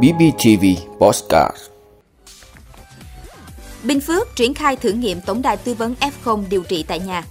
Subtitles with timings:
[0.00, 0.64] BBTV
[0.98, 1.56] Postcard
[3.82, 7.24] Bình Phước triển khai thử nghiệm tổng đài tư vấn F0 điều trị tại nhà.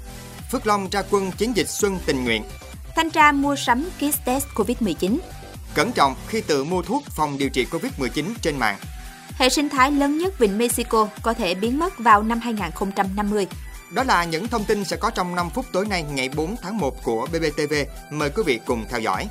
[0.52, 2.44] Phước Long ra quân chiến dịch Xuân tình nguyện.
[2.96, 5.18] Thanh tra mua sắm kit test COVID-19.
[5.74, 8.78] Cẩn trọng khi tự mua thuốc phòng điều trị COVID-19 trên mạng.
[9.36, 13.48] Hệ sinh thái lớn nhất Vịnh Mexico có thể biến mất vào năm 2050.
[13.92, 16.78] Đó là những thông tin sẽ có trong 5 phút tối nay ngày 4 tháng
[16.78, 17.74] 1 của BBTV.
[18.12, 19.28] Mời quý vị cùng theo dõi.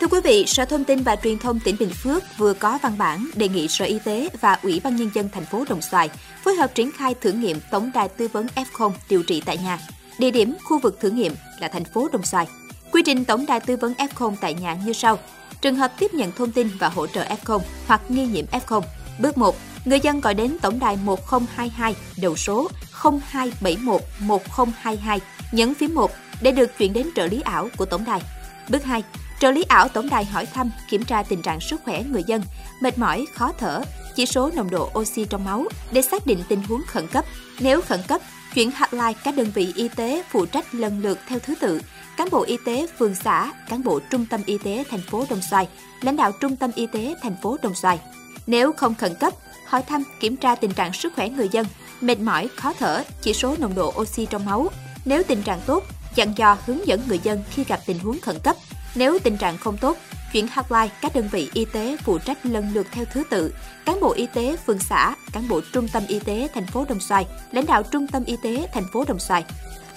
[0.00, 2.98] Thưa quý vị, Sở Thông tin và Truyền thông tỉnh Bình Phước vừa có văn
[2.98, 6.10] bản đề nghị Sở Y tế và Ủy ban Nhân dân thành phố Đồng Xoài
[6.44, 9.78] phối hợp triển khai thử nghiệm tổng đài tư vấn F0 điều trị tại nhà.
[10.18, 12.48] Địa điểm khu vực thử nghiệm là thành phố Đồng Xoài.
[12.92, 15.18] Quy trình tổng đài tư vấn F0 tại nhà như sau.
[15.60, 18.82] Trường hợp tiếp nhận thông tin và hỗ trợ F0 hoặc nghi nhiễm F0.
[19.18, 19.56] Bước 1.
[19.84, 25.20] Người dân gọi đến tổng đài 1022 đầu số 0271 1022
[25.52, 26.10] nhấn phím 1
[26.42, 28.22] để được chuyển đến trợ lý ảo của tổng đài.
[28.68, 29.02] Bước 2.
[29.40, 32.42] Trợ lý ảo tổng đài hỏi thăm, kiểm tra tình trạng sức khỏe người dân,
[32.80, 33.82] mệt mỏi, khó thở,
[34.14, 37.24] chỉ số nồng độ oxy trong máu để xác định tình huống khẩn cấp.
[37.60, 38.20] Nếu khẩn cấp,
[38.54, 41.80] chuyển hotline các đơn vị y tế phụ trách lần lượt theo thứ tự,
[42.16, 45.40] cán bộ y tế phường xã, cán bộ trung tâm y tế thành phố Đồng
[45.50, 45.68] Xoài,
[46.02, 48.00] lãnh đạo trung tâm y tế thành phố Đồng Xoài.
[48.46, 49.32] Nếu không khẩn cấp,
[49.66, 51.66] hỏi thăm, kiểm tra tình trạng sức khỏe người dân,
[52.00, 54.68] mệt mỏi, khó thở, chỉ số nồng độ oxy trong máu.
[55.04, 58.38] Nếu tình trạng tốt, dặn dò hướng dẫn người dân khi gặp tình huống khẩn
[58.38, 58.56] cấp.
[58.94, 59.96] Nếu tình trạng không tốt,
[60.32, 64.00] chuyển hotline các đơn vị y tế phụ trách lần lượt theo thứ tự, cán
[64.00, 67.26] bộ y tế phường xã, cán bộ trung tâm y tế thành phố Đồng Xoài,
[67.52, 69.44] lãnh đạo trung tâm y tế thành phố Đồng Xoài.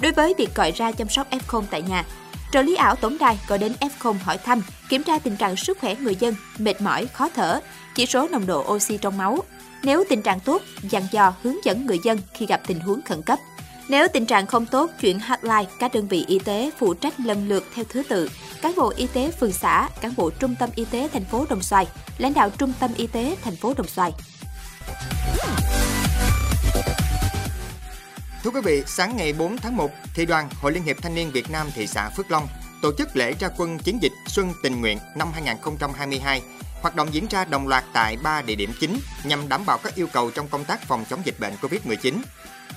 [0.02, 2.06] Đối với việc gọi ra chăm sóc F0 tại nhà,
[2.52, 5.78] trợ lý ảo tổng đài gọi đến F0 hỏi thăm, kiểm tra tình trạng sức
[5.82, 7.60] khỏe người dân, mệt mỏi, khó thở,
[7.96, 9.40] chỉ số nồng độ oxy trong máu.
[9.84, 13.22] Nếu tình trạng tốt, dặn dò hướng dẫn người dân khi gặp tình huống khẩn
[13.22, 13.40] cấp.
[13.90, 17.48] Nếu tình trạng không tốt, chuyển hotline các đơn vị y tế phụ trách lần
[17.48, 18.30] lượt theo thứ tự,
[18.62, 21.62] cán bộ y tế phường xã, cán bộ trung tâm y tế thành phố Đồng
[21.62, 24.12] Xoài, lãnh đạo trung tâm y tế thành phố Đồng Xoài.
[28.44, 31.32] Thưa quý vị, sáng ngày 4 tháng 1, Thị đoàn Hội Liên hiệp Thanh niên
[31.32, 32.48] Việt Nam thị xã Phước Long
[32.82, 36.42] tổ chức lễ ra quân chiến dịch Xuân tình nguyện năm 2022.
[36.82, 39.96] Hoạt động diễn ra đồng loạt tại 3 địa điểm chính nhằm đảm bảo các
[39.96, 42.22] yêu cầu trong công tác phòng chống dịch bệnh COVID-19.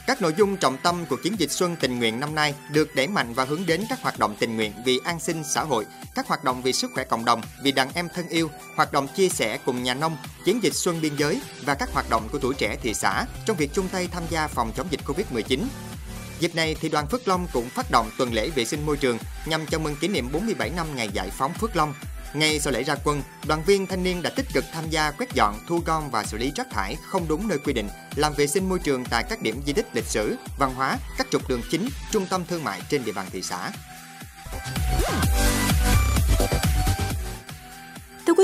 [0.06, 3.08] Các nội dung trọng tâm của chiến dịch Xuân tình nguyện năm nay được đẩy
[3.08, 6.28] mạnh và hướng đến các hoạt động tình nguyện vì an sinh xã hội, các
[6.28, 9.28] hoạt động vì sức khỏe cộng đồng, vì đàn em thân yêu, hoạt động chia
[9.28, 12.54] sẻ cùng nhà nông, chiến dịch Xuân biên giới và các hoạt động của tuổi
[12.54, 15.60] trẻ thị xã trong việc chung tay tham gia phòng chống dịch Covid-19.
[16.40, 19.18] Dịp này thì đoàn Phước Long cũng phát động tuần lễ vệ sinh môi trường
[19.46, 21.94] nhằm chào mừng kỷ niệm 47 năm ngày giải phóng Phước Long
[22.34, 25.32] ngay sau lễ ra quân, đoàn viên thanh niên đã tích cực tham gia quét
[25.34, 28.46] dọn, thu gom và xử lý rác thải không đúng nơi quy định, làm vệ
[28.46, 31.62] sinh môi trường tại các điểm di tích lịch sử, văn hóa, các trục đường
[31.70, 33.70] chính, trung tâm thương mại trên địa bàn thị xã.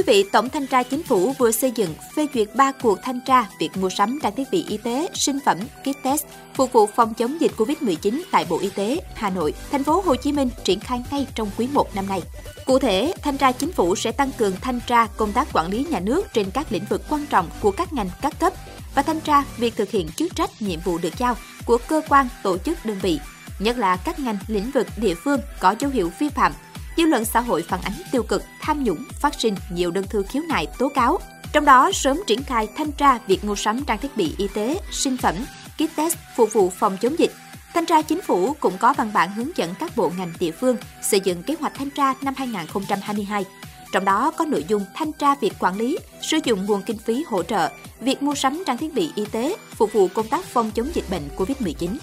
[0.00, 2.98] Thưa quý vị, Tổng Thanh tra Chính phủ vừa xây dựng phê duyệt 3 cuộc
[3.02, 6.24] thanh tra việc mua sắm trang thiết bị y tế, sinh phẩm, kit test
[6.54, 10.16] phục vụ phòng chống dịch COVID-19 tại Bộ Y tế, Hà Nội, thành phố Hồ
[10.16, 12.22] Chí Minh triển khai ngay trong quý 1 năm nay.
[12.66, 15.86] Cụ thể, Thanh tra Chính phủ sẽ tăng cường thanh tra công tác quản lý
[15.90, 18.52] nhà nước trên các lĩnh vực quan trọng của các ngành các cấp
[18.94, 22.28] và thanh tra việc thực hiện chức trách nhiệm vụ được giao của cơ quan,
[22.42, 23.20] tổ chức, đơn vị,
[23.58, 26.52] nhất là các ngành lĩnh vực địa phương có dấu hiệu vi phạm
[26.96, 30.22] dư luận xã hội phản ánh tiêu cực, tham nhũng, phát sinh nhiều đơn thư
[30.22, 31.18] khiếu nại tố cáo.
[31.52, 34.80] Trong đó, sớm triển khai thanh tra việc mua sắm trang thiết bị y tế,
[34.90, 35.34] sinh phẩm,
[35.74, 37.32] kit test phục vụ phòng chống dịch.
[37.74, 40.76] Thanh tra Chính phủ cũng có văn bản hướng dẫn các bộ ngành địa phương
[41.02, 43.44] xây dựng kế hoạch thanh tra năm 2022.
[43.92, 47.24] Trong đó có nội dung thanh tra việc quản lý, sử dụng nguồn kinh phí
[47.28, 47.70] hỗ trợ,
[48.00, 51.10] việc mua sắm trang thiết bị y tế phục vụ công tác phòng chống dịch
[51.10, 51.96] bệnh COVID-19.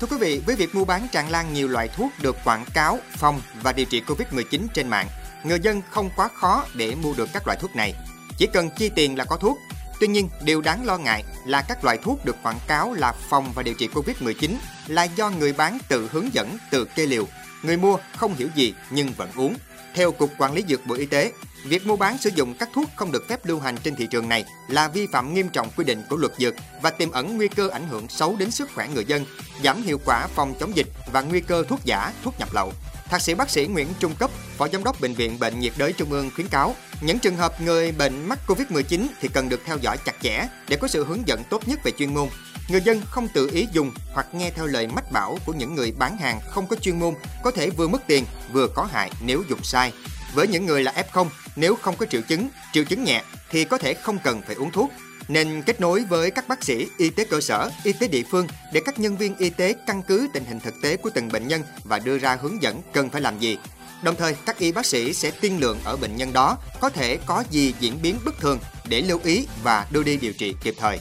[0.00, 2.98] Thưa quý vị, với việc mua bán tràn lan nhiều loại thuốc được quảng cáo,
[3.10, 5.06] phòng và điều trị Covid-19 trên mạng,
[5.44, 7.94] người dân không quá khó để mua được các loại thuốc này.
[8.38, 9.58] Chỉ cần chi tiền là có thuốc.
[10.00, 13.52] Tuy nhiên, điều đáng lo ngại là các loại thuốc được quảng cáo là phòng
[13.54, 14.50] và điều trị Covid-19
[14.86, 17.26] là do người bán tự hướng dẫn, tự kê liều.
[17.62, 19.56] Người mua không hiểu gì nhưng vẫn uống.
[19.94, 21.32] Theo Cục Quản lý Dược Bộ Y tế,
[21.64, 24.28] việc mua bán sử dụng các thuốc không được phép lưu hành trên thị trường
[24.28, 27.48] này là vi phạm nghiêm trọng quy định của luật dược và tiềm ẩn nguy
[27.48, 29.24] cơ ảnh hưởng xấu đến sức khỏe người dân,
[29.64, 32.72] giảm hiệu quả phòng chống dịch và nguy cơ thuốc giả, thuốc nhập lậu.
[33.04, 35.92] Thạc sĩ bác sĩ Nguyễn Trung Cấp, Phó Giám đốc Bệnh viện Bệnh nhiệt đới
[35.92, 39.78] Trung ương khuyến cáo, những trường hợp người bệnh mắc Covid-19 thì cần được theo
[39.78, 42.28] dõi chặt chẽ để có sự hướng dẫn tốt nhất về chuyên môn.
[42.68, 45.92] Người dân không tự ý dùng hoặc nghe theo lời mách bảo của những người
[45.98, 49.42] bán hàng không có chuyên môn có thể vừa mất tiền vừa có hại nếu
[49.48, 49.92] dùng sai.
[50.34, 53.78] Với những người là F0, nếu không có triệu chứng, triệu chứng nhẹ thì có
[53.78, 54.90] thể không cần phải uống thuốc.
[55.28, 58.46] nên kết nối với các bác sĩ, y tế cơ sở, y tế địa phương
[58.72, 61.48] để các nhân viên y tế căn cứ tình hình thực tế của từng bệnh
[61.48, 63.58] nhân và đưa ra hướng dẫn cần phải làm gì.
[64.02, 67.18] Đồng thời, các y bác sĩ sẽ tiên lượng ở bệnh nhân đó có thể
[67.26, 68.58] có gì diễn biến bất thường
[68.88, 70.98] để lưu ý và đưa đi điều trị kịp thời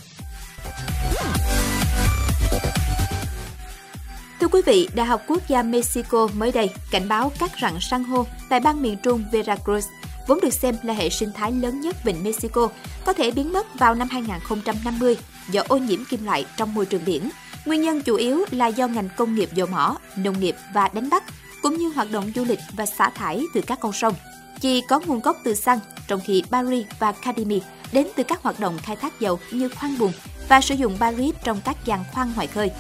[4.54, 8.26] quý vị, Đại học Quốc gia Mexico mới đây cảnh báo các rặng san hô
[8.50, 9.82] tại bang miền trung Veracruz,
[10.28, 12.70] vốn được xem là hệ sinh thái lớn nhất vịnh Mexico,
[13.06, 15.18] có thể biến mất vào năm 2050
[15.50, 17.30] do ô nhiễm kim loại trong môi trường biển.
[17.66, 21.10] Nguyên nhân chủ yếu là do ngành công nghiệp dầu mỏ, nông nghiệp và đánh
[21.10, 21.24] bắt,
[21.62, 24.14] cũng như hoạt động du lịch và xả thải từ các con sông.
[24.62, 27.62] Chỉ có nguồn gốc từ xăng, trong khi Paris và cadimi
[27.92, 30.12] đến từ các hoạt động khai thác dầu như khoan bùn
[30.50, 32.72] và sử dụng Paris trong các giàn khoan ngoài khơi.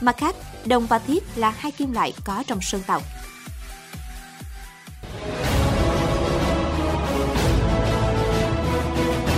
[0.00, 0.34] Mặt khác,
[0.66, 3.00] đồng và thiết là hai kim loại có trong sơn tàu.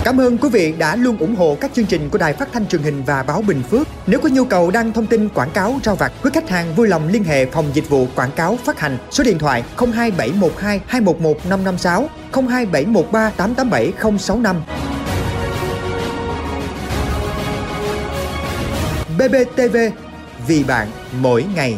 [0.03, 2.67] Cảm ơn quý vị đã luôn ủng hộ các chương trình của Đài Phát thanh
[2.67, 3.87] truyền hình và báo Bình Phước.
[4.07, 6.87] Nếu có nhu cầu đăng thông tin quảng cáo rao vặt, quý khách hàng vui
[6.87, 11.45] lòng liên hệ phòng dịch vụ quảng cáo phát hành số điện thoại 02712 211
[11.45, 14.63] 556 02713 887 065.
[19.17, 19.77] BBTV
[20.47, 20.87] vì bạn
[21.19, 21.77] mỗi ngày.